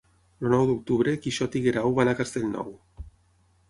[0.45, 2.77] El nou d'octubre en Quixot i en Guerau van a Castellnou.